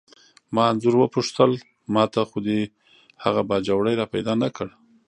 ما 0.53 0.63
انځور 0.71 0.95
وپوښتل: 0.99 1.51
ما 1.93 2.03
ته 2.13 2.21
خو 2.29 2.37
دې 2.47 2.59
هغه 3.23 3.41
باجوړی 3.49 3.93
را 3.97 4.05
پیدا 4.13 4.33
نه 4.43 4.49
کړ؟ 4.55 4.67